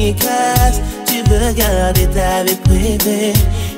[0.00, 3.34] Tu veux garder ta vie privée.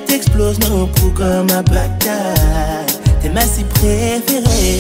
[0.07, 2.87] T'exploses nos poux comme un bacard.
[3.21, 4.79] T'es ma cible préférée.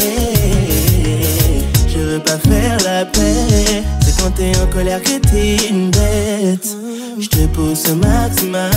[1.89, 3.83] Je veux pas faire la paix.
[4.23, 6.77] Quand t'es en colère que t'es une bête.
[7.19, 8.71] Je te pousse au maximum.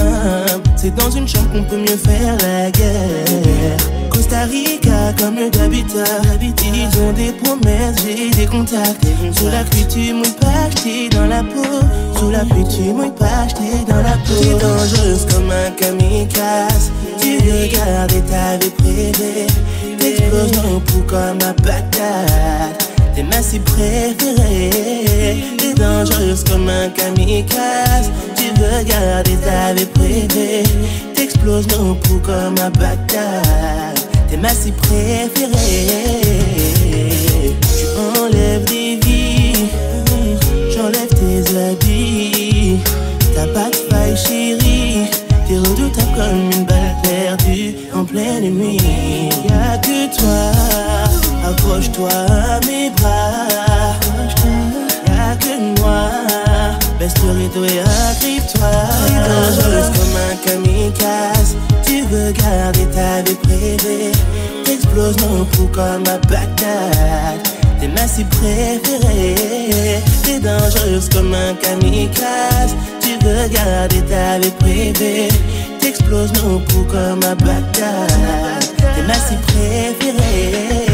[0.76, 3.78] C'est dans une chambre qu'on peut mieux faire la guerre.
[4.10, 6.04] Costa Rica comme le d'habitat.
[6.42, 9.06] Ils ont des promesses, j'ai des contacts.
[9.38, 12.18] Sous la pluie, tu mouilles pas, j't'ai dans la peau.
[12.18, 14.34] Sous la pluie, tu mouilles pas, j't'ai dans la peau.
[14.42, 16.92] T'es dangereuse comme un kamikaze.
[17.22, 19.46] Tu veux garder ta vie privée.
[20.00, 22.85] T'exploses mon pouls comme un patate.
[23.16, 24.72] T'es ma cible préférée.
[25.58, 28.12] T'es dangereuse comme un kamikaze.
[28.36, 30.64] Tu veux garder ta vie privée.
[31.14, 33.94] T'exploses nos poux comme un bactère.
[34.30, 35.54] T'es ma cible préférée.
[37.78, 37.86] Tu
[38.20, 39.70] enlèves des vies.
[40.76, 42.80] J'enlève tes habits.
[43.34, 45.10] T'as pas de faille, chérie.
[45.48, 49.30] T'es redoutable comme une balle perdue en pleine nuit.
[49.48, 50.52] Y'a que toi,
[51.50, 53.48] accroche-toi à mes bras.
[55.08, 56.10] Y'a que moi,
[57.00, 58.72] baisse le rideau et agrippe-toi.
[59.28, 61.56] Dangereuse comme un kamikaze.
[61.86, 64.12] Tu veux garder ta vie privée.
[64.64, 67.54] T'exploses mon pouls comme un patate.
[67.80, 70.02] T'es ma cible préférée.
[70.24, 72.76] T'es dangereuse comme un kamikaze.
[73.02, 75.30] Tu veux garder ta vie privée.
[75.80, 78.74] T'exploses nos poux comme un patate.
[78.78, 80.85] T'es ma cible préférée.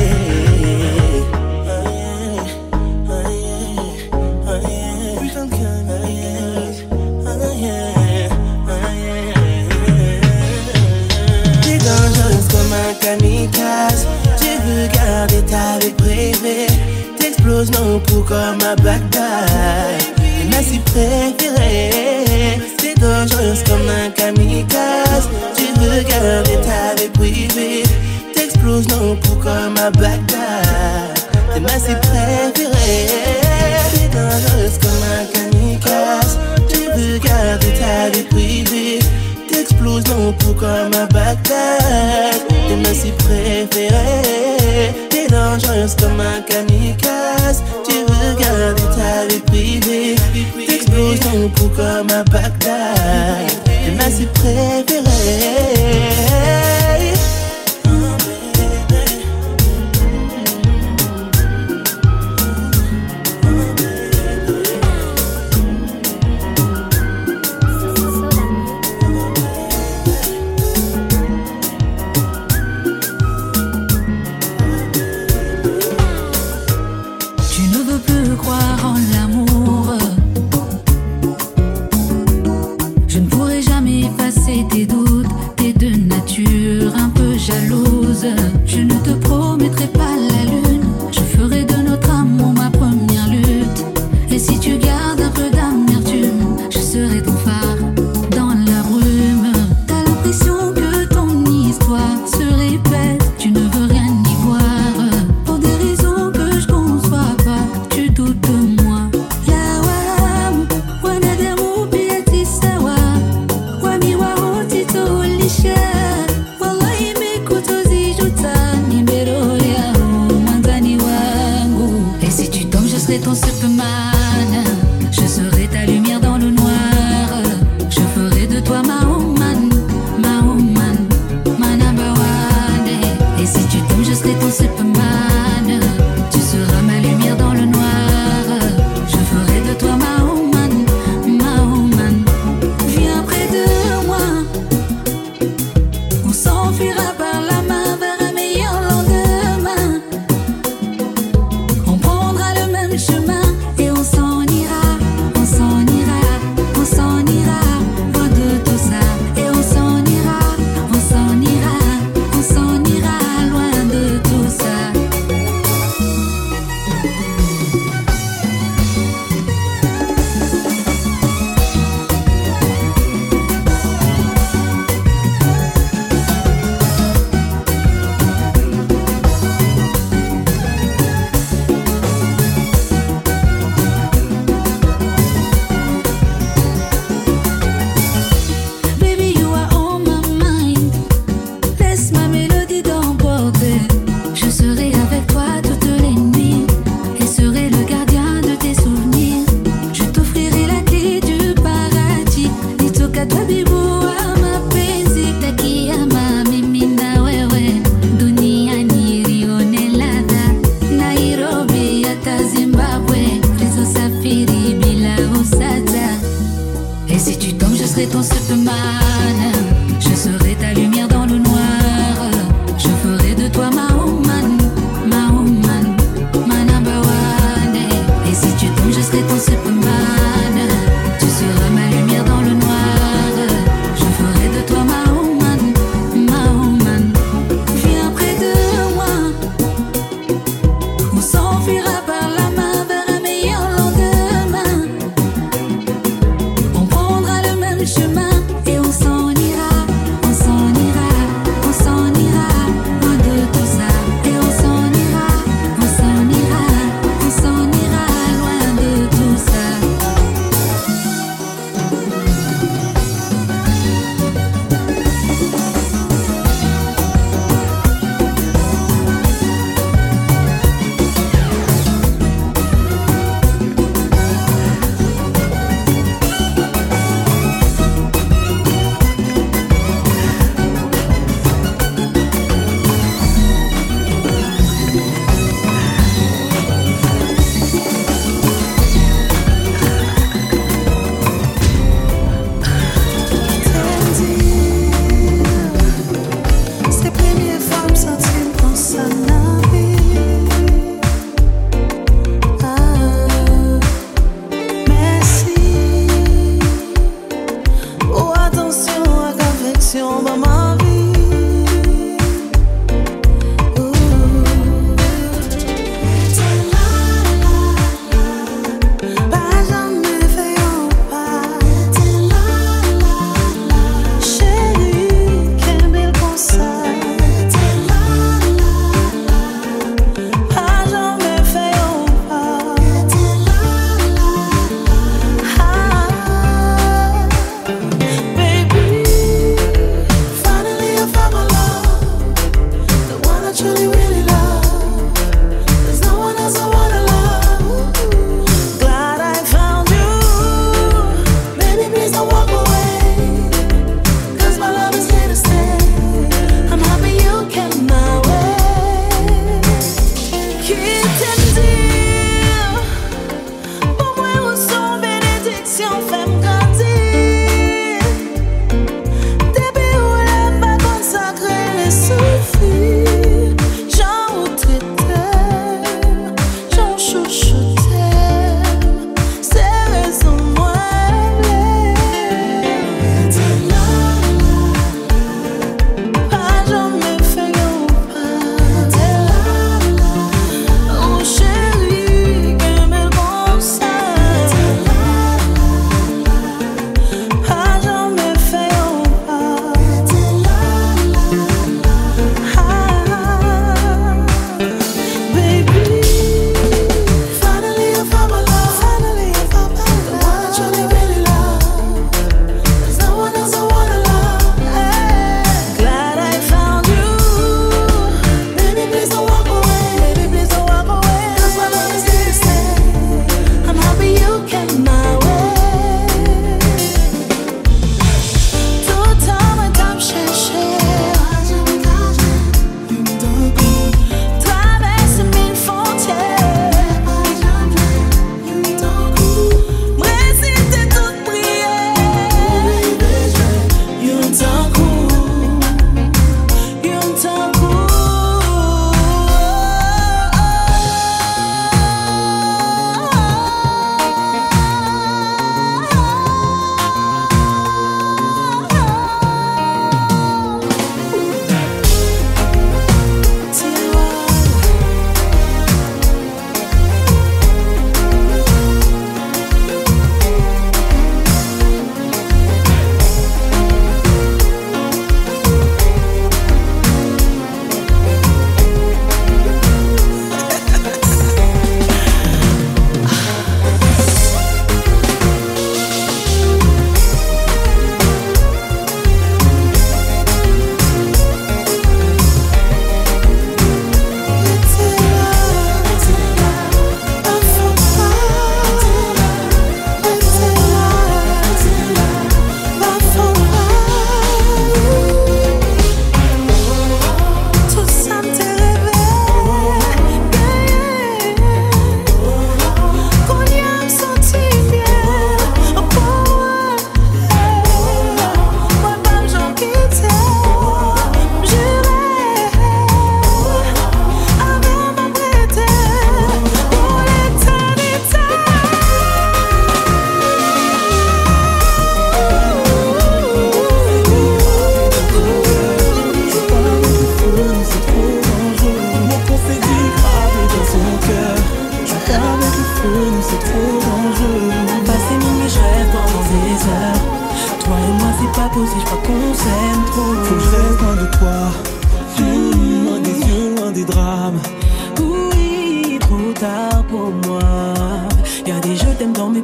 [13.12, 14.08] Kamikaze.
[14.40, 16.68] Tu veux garder ta vie privée.
[17.20, 20.00] T'exploses nos poux comme un Bagdad.
[20.16, 22.60] T'es ma cible préférée.
[22.78, 25.28] T'es dangereuse comme un kamikaze.
[25.56, 27.84] Tu veux garder ta vie privée.
[28.34, 31.20] T'exploses nos poux comme un Bagdad.
[31.54, 33.08] T'es ma cible préférée.
[33.92, 36.38] T'es dangereuse comme un kamikaze.
[36.70, 37.92] Tu veux garder ta
[39.82, 42.46] T'exploses mon pouls comme un Bagdad.
[42.68, 44.94] T'es ma cible préférée.
[45.10, 47.64] T'es dangereuse comme un kamikaze.
[47.88, 50.16] Tu veux garder ta vie privée.
[50.68, 53.50] T'exploses mon pouls comme un Bagdad.
[53.66, 54.32] T'es ma cible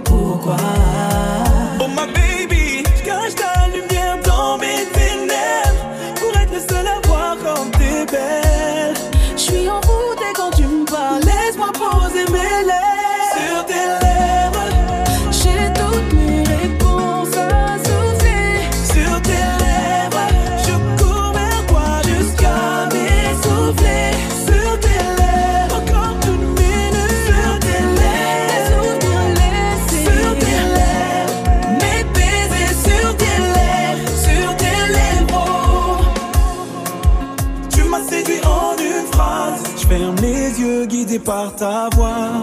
[0.04, 1.17] 不管。
[41.28, 42.42] par ta voix.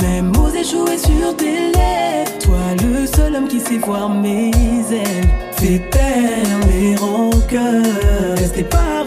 [0.00, 4.52] Même oser jouer sur tes lèvres, toi le seul homme qui sait voir mes
[4.92, 5.28] ailes.
[5.56, 8.99] T'éteins mes rancœurs, restez pas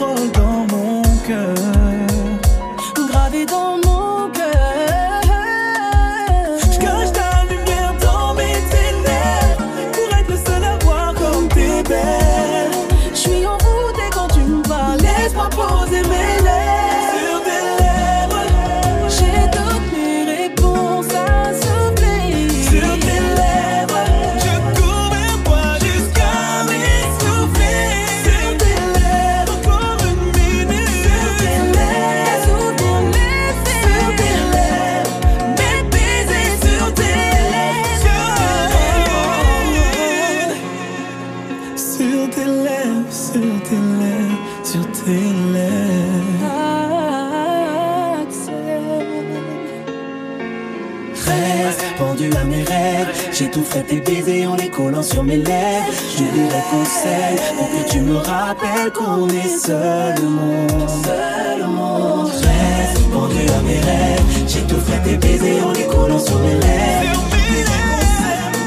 [53.73, 55.85] ferai tes baisers en les collant sur mes lèvres.
[56.11, 62.23] Je dirai conseil pour que tu me rappelles qu'on est seulement, seulement.
[62.23, 64.23] Reste pendu à mes rêves.
[64.47, 67.21] J'ai tout fait tes baisers en les collant sur mes lèvres.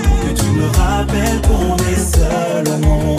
[0.04, 3.16] Pour que tu me rappelles qu'on est seulement.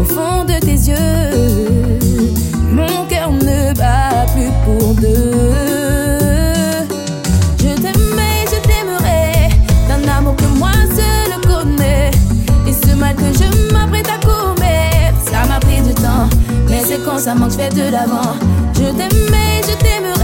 [0.00, 2.18] au fond de tes yeux.
[2.72, 5.54] Mon cœur ne bat plus pour deux.
[7.58, 9.50] Je t'aimais, je t'aimerai,
[9.88, 12.10] d'un amour que moi seul connais.
[12.66, 16.28] Et ce mal que je m'apprête à commettre, ça m'a pris du temps.
[16.68, 18.36] Mais c'est quand ça manque, je fais de l'avant.
[18.74, 20.17] Je t'aimais, je t'aimerai.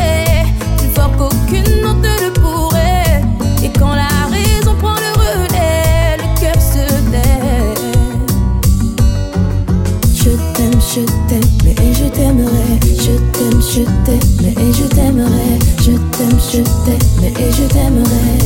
[12.39, 18.39] je t'aime, je t'aime, et je t'aimerai, je t'aime, je t'aime, et je t'aimerai,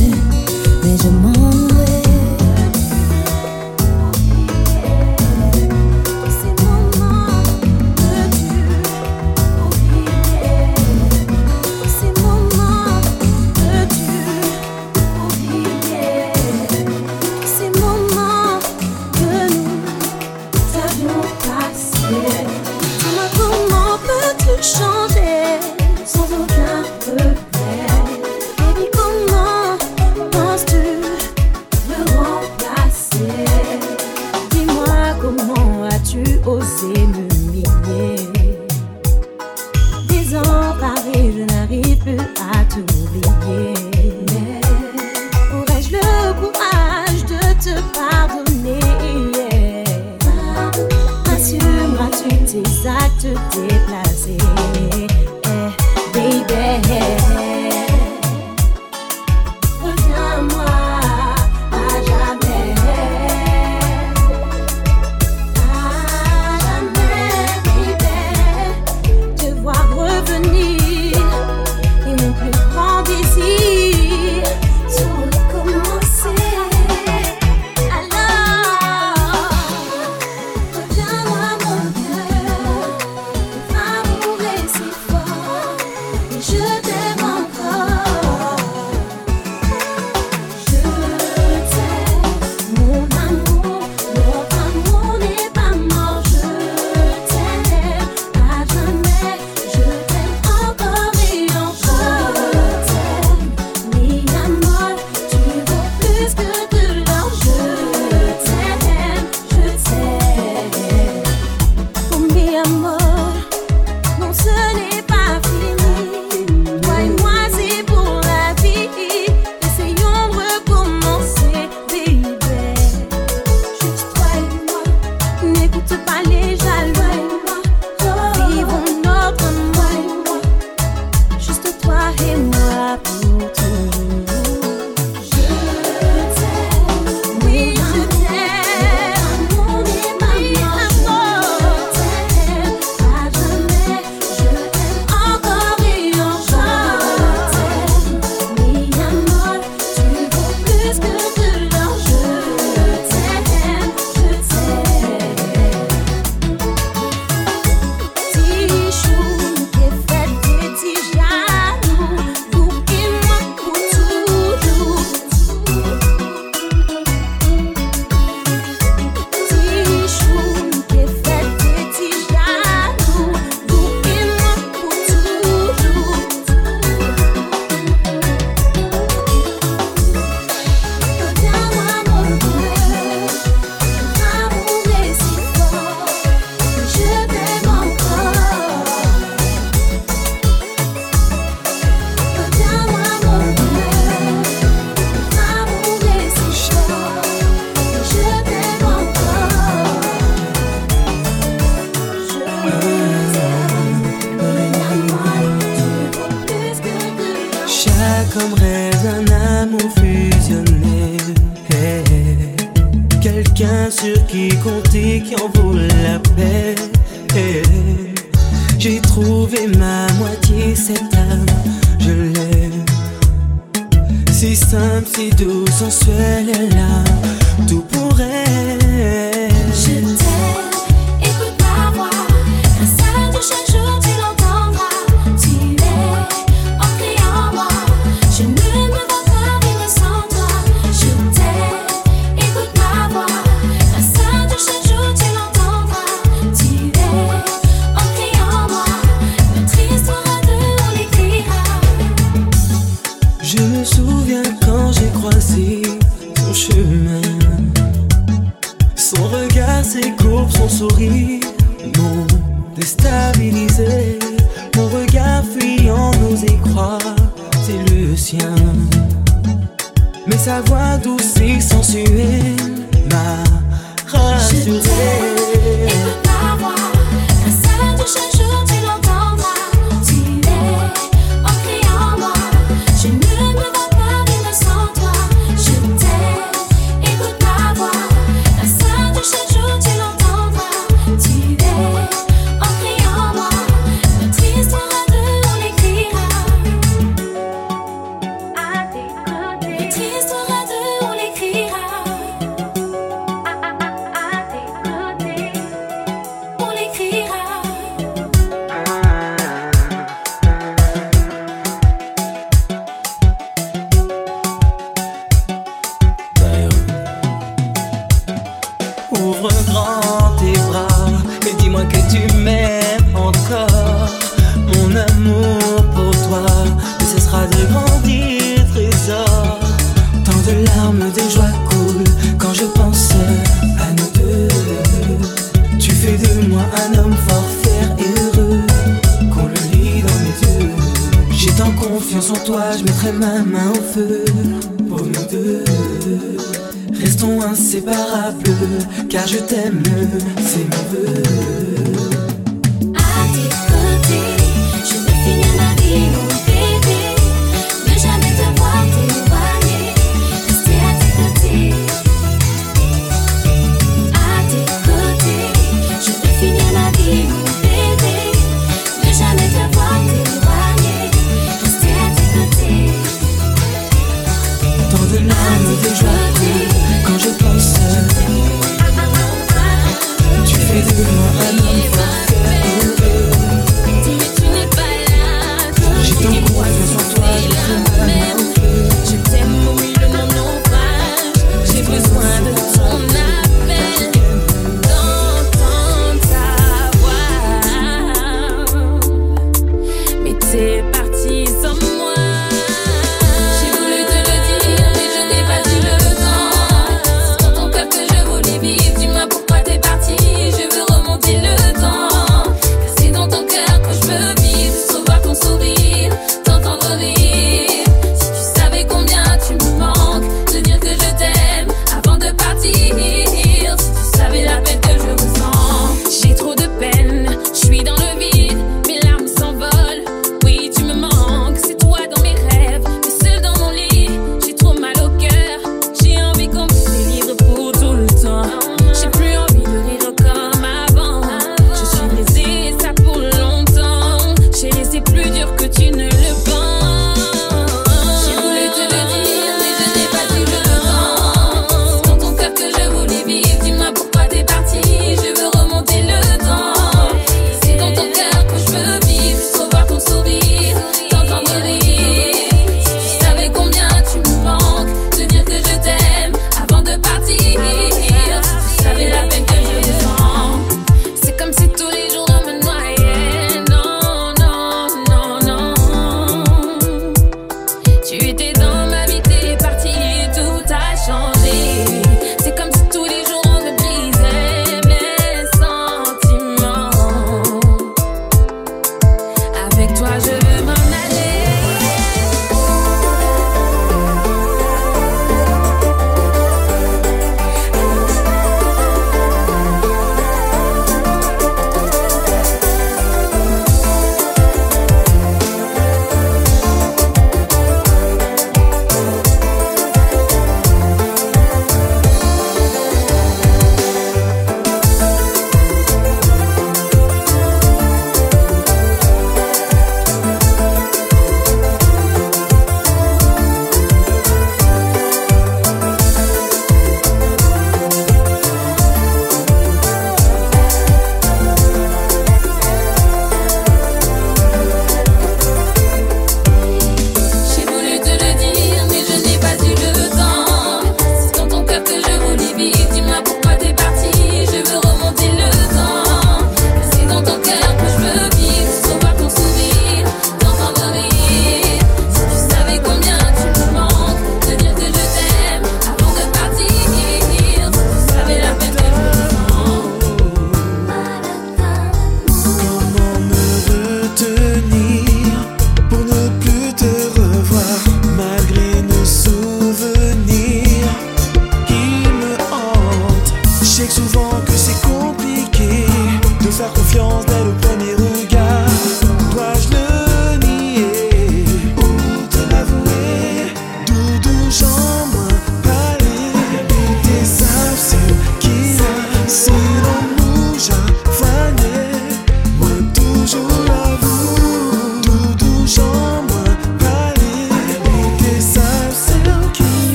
[0.83, 1.38] mais je m'en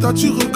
[0.00, 0.49] pas, maman, si t'as, tu regretteras.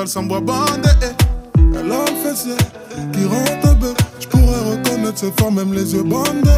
[0.00, 0.88] Sale sans bois bandé.
[1.02, 1.76] eh.
[1.76, 2.56] Alors le fessier
[3.12, 6.50] qui rentre bête Je pourrais reconnaître ses formes, même les yeux bandés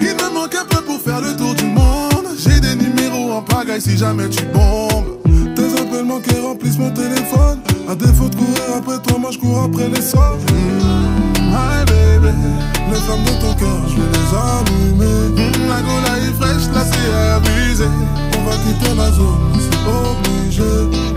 [0.00, 2.26] Il me manque un peu pour faire le tour du monde.
[2.38, 5.18] J'ai des numéros en pagaille si jamais tu bombes.
[5.56, 7.58] Tes appels manqués remplissent mon téléphone.
[7.88, 12.32] À défaut de courir après toi, moi je cours après les sorts Mmh, Hi baby.
[12.90, 15.28] Les flammes de ton cœur, je vais les allumer.
[15.34, 17.84] Mmh, La gola est fraîche, là c'est abusé.
[18.38, 21.13] On va quitter la zone, c'est obligé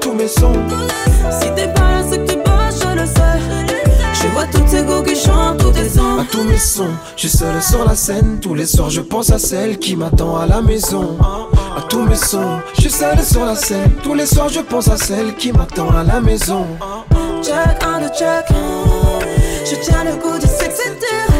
[0.00, 0.52] tous mes sons.
[1.30, 3.72] si t'es pas là, c'est que tu bosses, je le sais.
[4.12, 6.18] Je vois toutes ces go qui chantent tous tes sons.
[6.20, 8.38] À tous mes sons, je suis seul sur la scène.
[8.40, 11.16] Tous les soirs, je pense à celle qui m'attend à la maison.
[11.76, 13.92] À tous mes sons, je suis seul sur la scène.
[14.02, 16.66] Tous les soirs, je pense à celle qui m'attend à la maison.
[17.42, 18.46] Check, un de check.
[19.64, 20.12] Je tiens le
[20.46, 21.36] sexe et dur.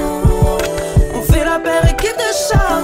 [1.15, 2.81] On fait la paire équipe de chat.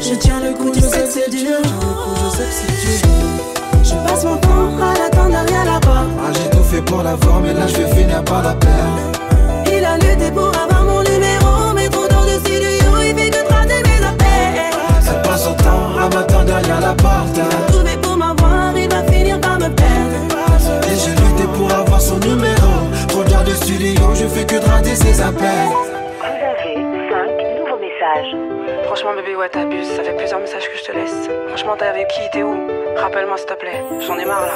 [0.00, 1.58] Je tiens le coup du sexe dur.
[1.62, 3.51] Je passe
[4.82, 6.10] mon temps à l'attendre derrière la porte.
[6.18, 8.98] Ah, j'ai tout fait pour la voir, mais là, je vais finir par la perdre.
[9.66, 13.44] Il a lutté pour avoir mon numéro, mais trop dans le studio, il fait que
[13.46, 14.72] tracer mes appels.
[15.08, 17.40] Elle passe son temps à m'attendre derrière la porte.
[17.68, 20.18] Trouvé pour m'avoir, il va finir par me perdre.
[20.90, 22.72] Et j'ai lutté pour avoir son numéro.
[23.08, 25.70] Trop tard de studio, je fais que de rater ses appels.
[26.18, 26.74] Vous avez
[27.10, 28.36] cinq nouveaux messages.
[28.86, 31.28] Franchement bébé, ouais t'abuses, ça fait plusieurs messages que je te laisse.
[31.48, 32.81] Franchement t'es avec qui, t'es où?
[32.96, 34.52] Rappelle-moi s'il te plaît, j'en ai marre là.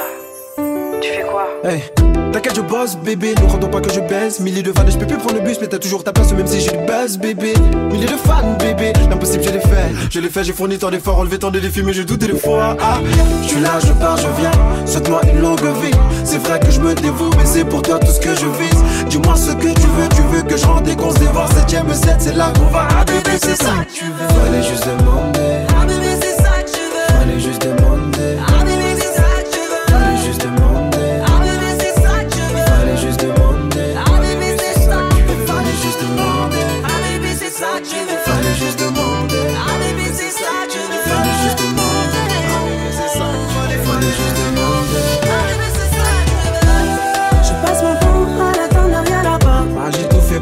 [1.01, 1.83] Tu fais quoi Hey,
[2.31, 3.35] t'inquiète, je bosse, bébé.
[3.41, 4.39] Ne rendons pas que je baisse.
[4.39, 6.47] Milliers de fans, je peux plus prendre le bus, mais t'as toujours ta place, même
[6.47, 7.53] si j'ai du buzz, bébé.
[7.91, 8.93] Milliers de fans, bébé.
[9.09, 9.89] L'impossible, je l'ai fait.
[10.09, 12.37] Je l'ai fait, j'ai fourni tant d'efforts, enlevé tant de défis, mais je doutais des
[12.37, 12.75] fois.
[12.79, 12.97] Ah,
[13.43, 14.51] je suis là, je pars, je viens.
[14.85, 15.91] Souhaite-moi une longue vie.
[16.23, 18.83] C'est vrai que je me dévoue, mais c'est pour toi tout ce que je vise.
[19.07, 21.49] Dis-moi ce que tu veux, tu veux que je rende et qu'on se dévore.
[21.53, 22.87] Septième set, c'est là qu'on va.
[22.97, 24.41] Ah, bébé, c'est ça tu veux.
[24.45, 25.66] Fallait juste demander.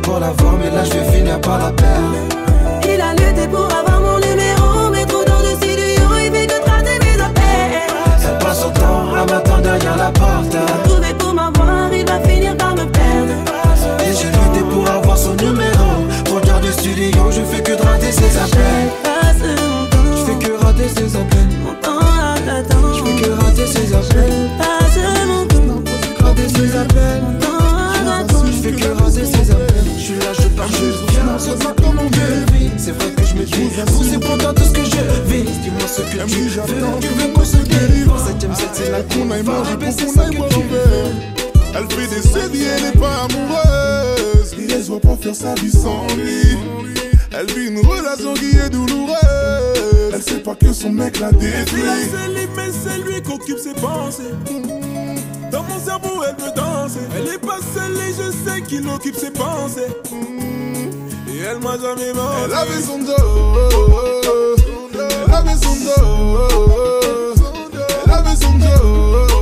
[0.06, 2.16] Pour la voir, mais là je vais finir par la perdre.
[2.84, 6.60] Il a lutté pour avoir mon numéro, mais trop dans le studio, il fait que
[6.64, 7.88] traiter mes affaires.
[8.24, 10.56] Elle passe son temps à m'attendre derrière la porte.
[10.86, 13.34] Trouvé pour m'avoir, il va finir par me perdre.
[14.08, 15.88] Et j'ai lutté pour avoir son numéro.
[16.34, 18.89] Regarde le studio, je fais que rater ses appels.
[20.18, 21.14] Je fais que rater ses appels.
[33.43, 35.43] Dis, vous c'est pourtant tout ce que je vis.
[35.43, 36.99] Dis-moi ce que tu veux.
[37.01, 38.17] Tu veux qu'on se délivre.
[38.25, 41.36] Septième set, c'est la qu'on aille manger, pour qu'on aille verre.
[41.77, 44.55] Elle fait des séries, elle est pas amoureuse.
[44.57, 46.57] Laisse voit pas faire sa vie sans lui.
[47.38, 50.13] Elle vit une relation qui est douloureuse.
[50.13, 51.81] Elle sait pas que son mec l'a détruit.
[52.09, 54.33] C'est lui, mais c'est lui qui occupe ses pensées.
[55.51, 57.01] Dans mon cerveau, elle veut danser.
[57.17, 59.91] Elle est pas seule et je sais qu'il occupe ses pensées.
[61.36, 62.38] Et elle m'a jamais menti.
[62.45, 63.11] Elle avait son dos.
[64.93, 66.47] Elle avait son dos.
[68.05, 69.34] Elle avait son dos.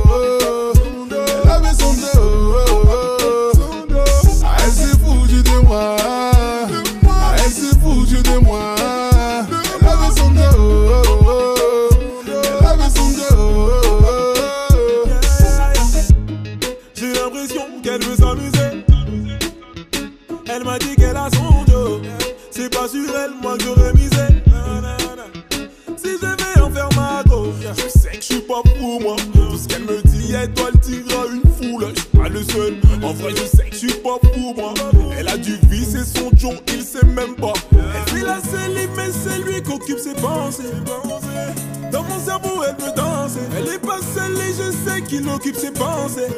[40.20, 43.40] Dans mon cerveau, elle veut danser.
[43.56, 46.28] Elle est pas seule et je sais qu'il occupe ses pensées.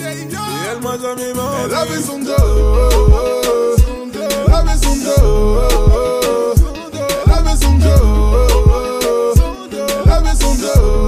[0.00, 0.26] Et
[0.70, 1.56] elle m'a jamais menti.
[1.64, 2.32] Elle avait son dos.
[4.46, 5.60] Elle avait son dos.
[7.26, 7.86] Elle avait son dos.
[10.04, 11.03] Elle avait son dos.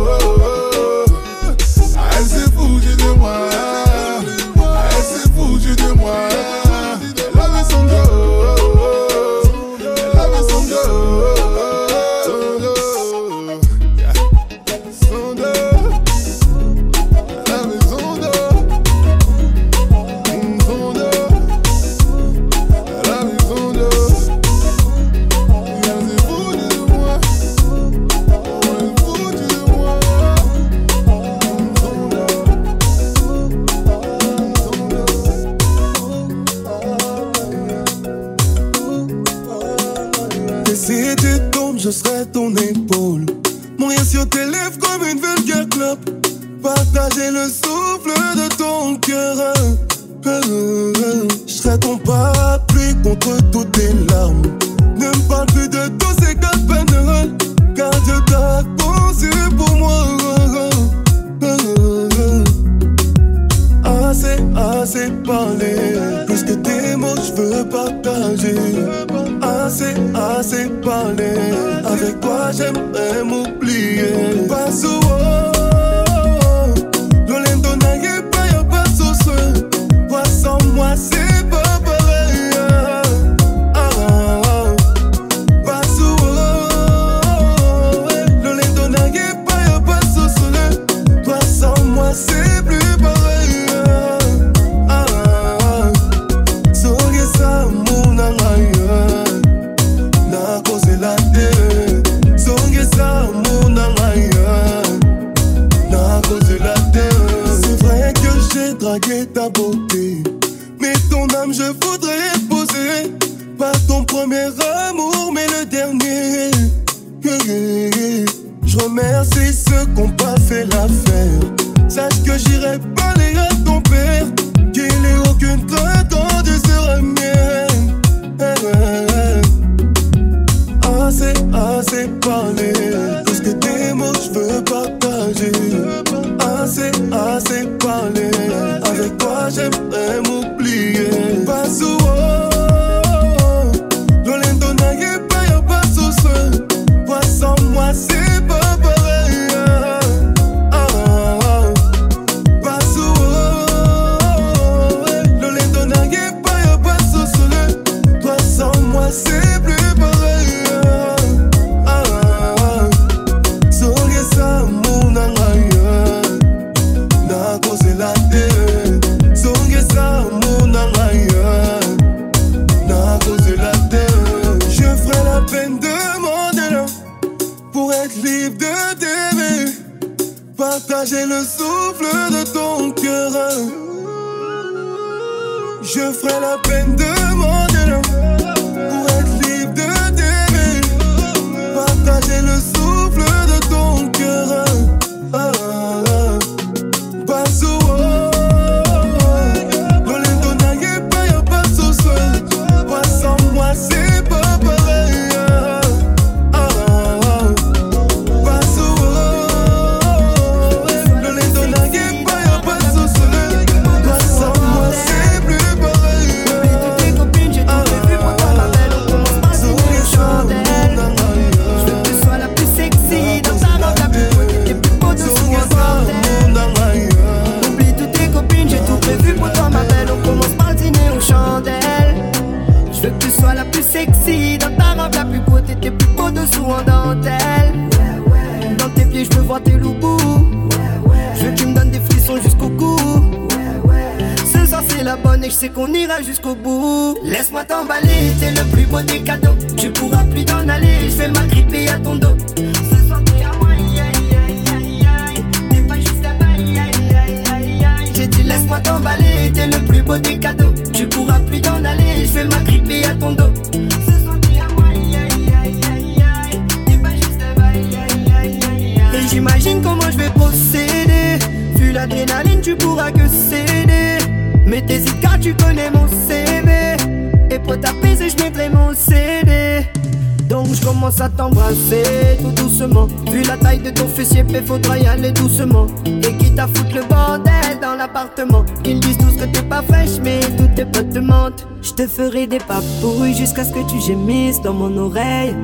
[284.57, 285.87] Mais faudra y aller doucement.
[286.07, 288.65] Et quitte à foutre le bordel dans l'appartement.
[288.87, 291.67] Ils disent tous que t'es pas fraîche, mais tous tes potes te mentent.
[291.83, 295.55] Je te ferai des papouilles jusqu'à ce que tu gémisses dans mon oreille.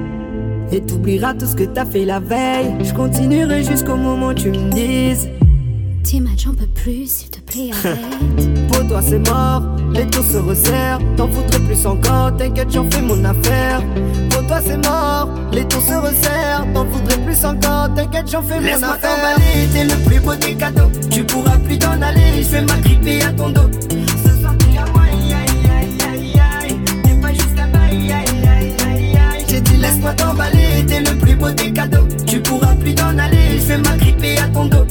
[0.72, 2.74] Et t'oublieras tout ce que t'as fait la veille.
[2.84, 5.26] Je continuerai jusqu'au moment où tu me dises.
[6.04, 8.68] Tim, j'en peux plus, s'il te plaît, arrête.
[8.72, 9.62] Pour toi, c'est mort
[9.94, 10.98] les taux se resserrent.
[11.16, 13.82] T'en foutrais plus encore, t'inquiète, j'en fais mon affaire.
[14.30, 16.66] Pour toi, c'est mort, les taux se resserrent.
[16.74, 18.80] T'en foutrais plus encore, t'inquiète, j'en fais mon affaire.
[18.80, 20.90] Laisse-moi t'emballer, t'es le plus beau des cadeaux.
[21.10, 23.70] Tu pourras plus t'en aller, je vais m'agripper à ton dos.
[24.24, 29.44] Ce soir, à moi, aïe aïe aïe aïe T'es pas juste aïe aïe aïe aïe.
[29.48, 32.06] J'ai dit, laisse-moi t'emballer, t'es le plus beau des cadeaux.
[32.26, 34.84] Tu pourras plus t'en aller, je vais m'agripper à ton dos.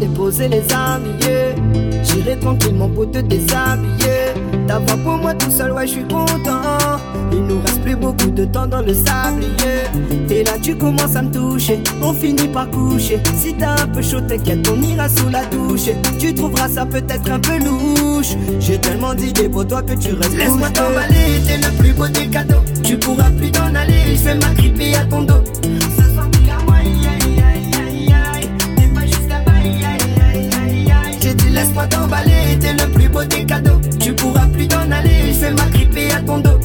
[0.00, 1.54] déposer les armes, yeah.
[2.02, 4.34] J'irai tranquillement pour te déshabiller.
[4.66, 6.98] D'avoir pour moi tout seul, ouais, je suis content.
[7.32, 9.84] Il nous reste plus beaucoup de temps dans le sablier.
[10.30, 11.82] Et là, tu commences à me toucher.
[12.02, 13.20] On finit par coucher.
[13.36, 15.90] Si t'as un peu chaud, t'inquiète, on ira sous la douche.
[16.18, 18.34] Tu trouveras ça peut-être un peu louche.
[18.58, 22.26] J'ai tellement d'idées pour toi que tu restes Laisse-moi t'emballer, t'es le plus beau des
[22.28, 22.62] cadeaux.
[22.82, 25.42] Tu pourras plus t'en aller, je vais m'agripper à ton dos.
[31.52, 33.80] Laisse-moi t'emballer, t'es le plus beau des cadeaux.
[33.98, 36.58] Tu pourras plus t'en aller, je vais m'agripper à ton dos.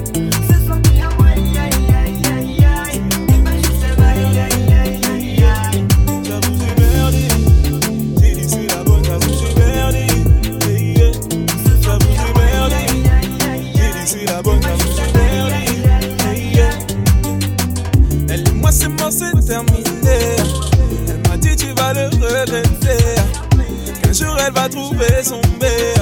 [24.45, 25.93] elle va trouver son bébé.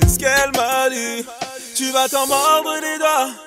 [0.00, 1.24] C'est ce qu'elle m'a dit.
[1.74, 3.43] Tu vas t'en mordre les doigts.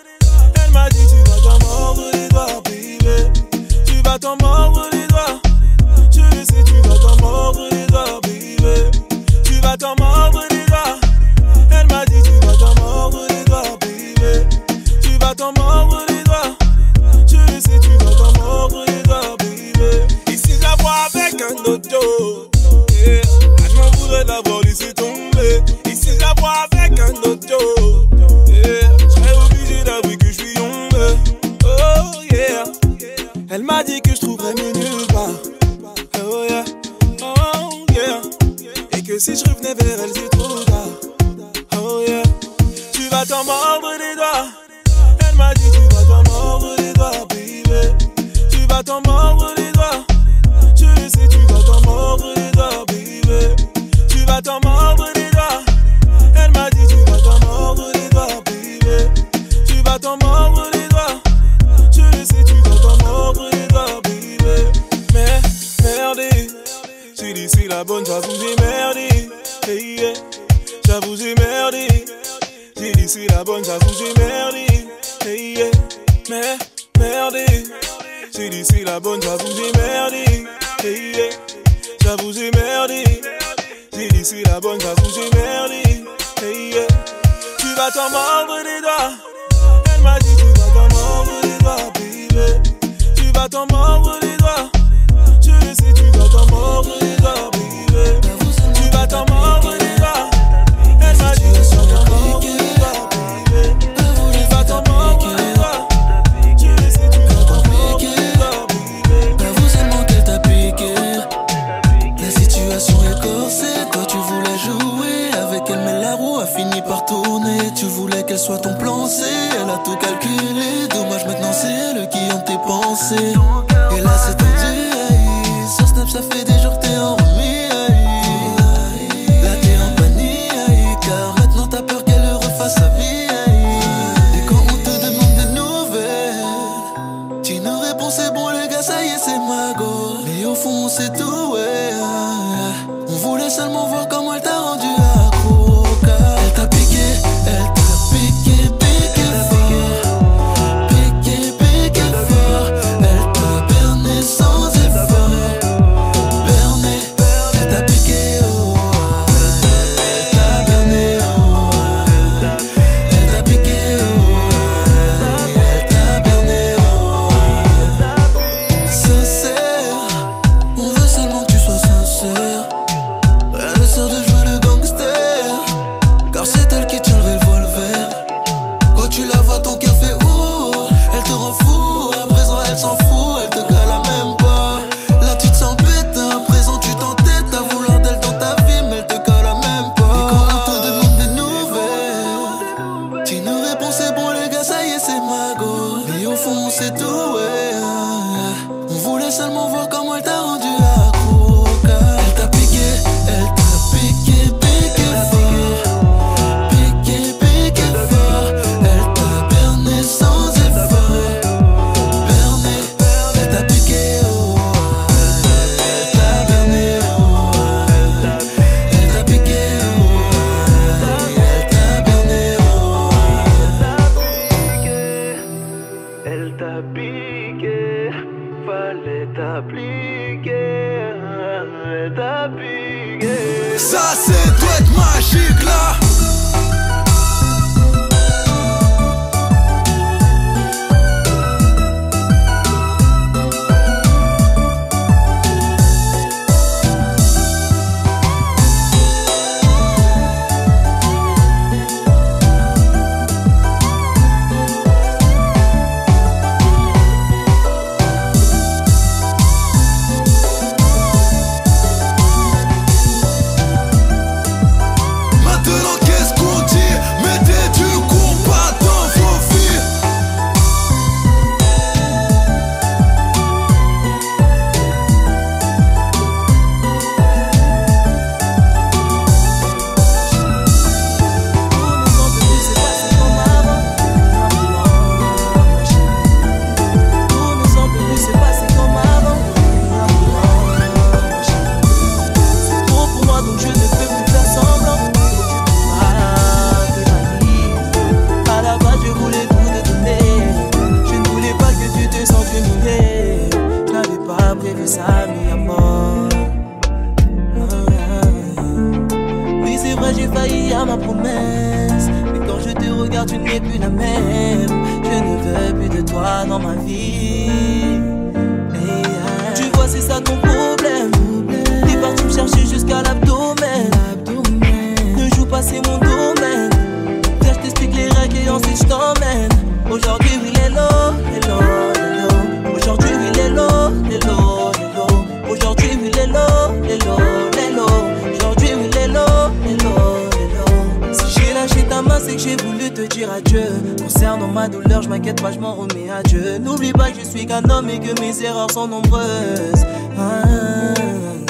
[346.78, 349.84] N'oublie pas que je suis qu'un homme et que mes erreurs sont nombreuses.
[350.16, 350.94] Ah, ah,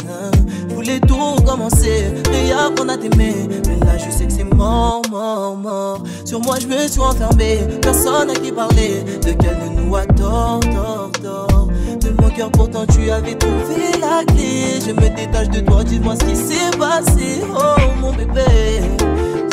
[0.08, 0.74] ah.
[0.74, 3.34] voulais tout commencer, déjà qu'on a t'aimé.
[3.68, 6.04] Mais là, je sais que c'est mort, mort, mort.
[6.24, 9.04] Sur moi, je me suis enfermé, personne à qui parler.
[9.22, 11.68] De quel de nous a tort, tort, tort.
[12.00, 14.80] De mon cœur, pourtant, tu avais trouvé la clé.
[14.80, 17.42] Je me détache de toi, dis-moi ce qui s'est passé.
[17.54, 18.46] Oh, mon bébé,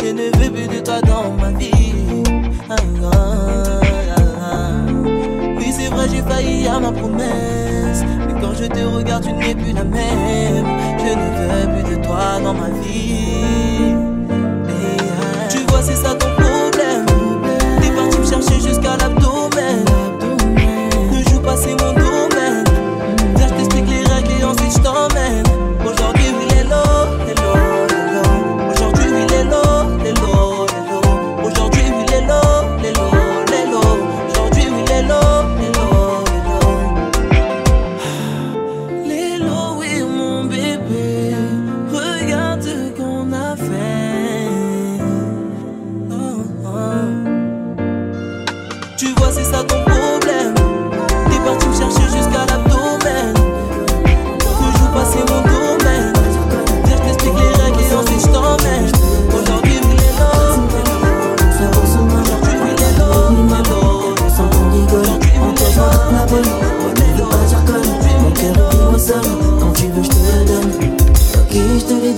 [0.00, 2.22] je ne veux plus de toi dans ma vie.
[2.70, 2.76] Ah,
[6.10, 8.02] j'ai failli à ma promesse.
[8.26, 10.66] Mais quand je te regarde, tu n'es plus la même.
[10.98, 13.92] Je ne veux plus de toi dans ma vie.
[13.92, 14.74] Hein.
[15.48, 17.06] Tu vois, c'est ça ton problème.
[17.80, 19.93] T'es parti me chercher jusqu'à l'abdomen.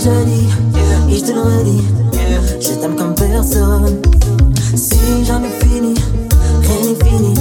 [0.06, 1.32] et je te.
[2.60, 4.00] Je t'aime comme personne.
[4.74, 5.94] Si jamais fini,
[6.62, 7.34] rien n'est fini.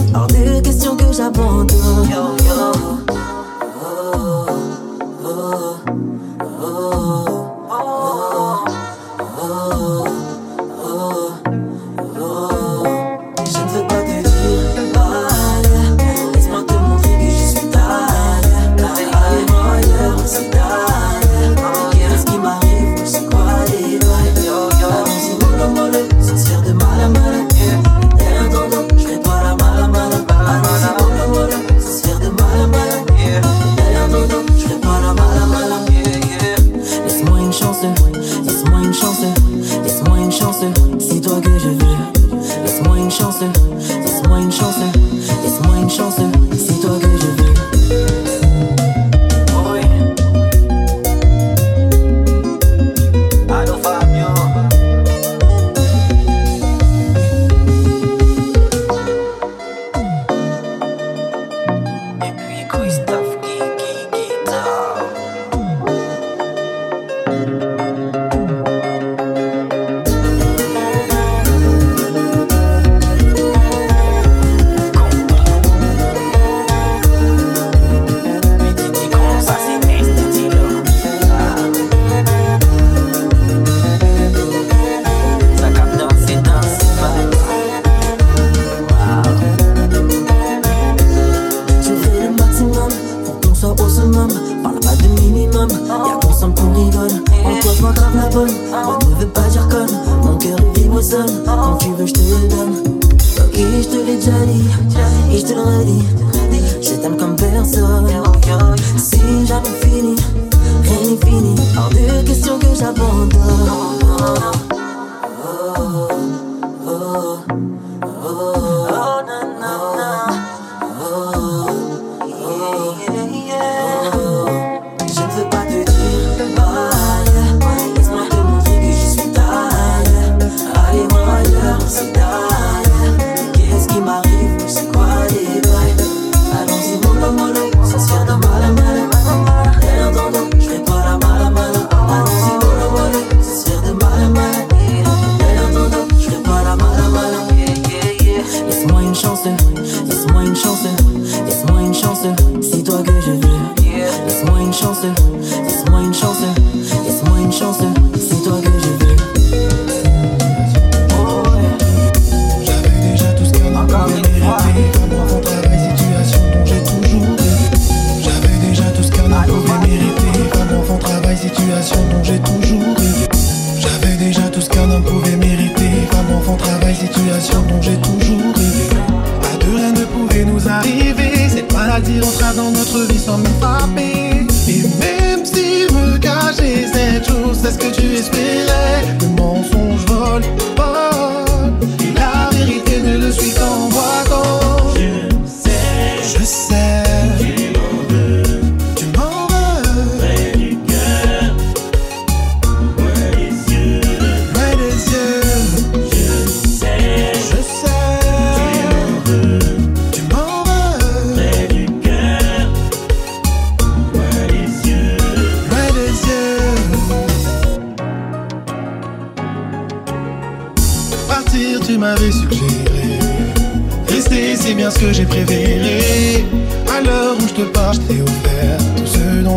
[62.76, 63.05] squeeze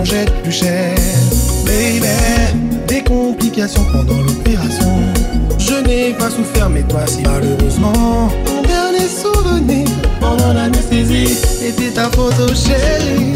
[0.02, 0.94] de plus cher.
[1.64, 2.06] Baby,
[2.86, 5.00] des complications pendant l'opération.
[5.58, 8.30] Je n'ai pas souffert, mais toi si malheureusement.
[8.46, 9.88] Mon dernier souvenir
[10.20, 13.34] pendant l'anesthésie était ta photo chérie.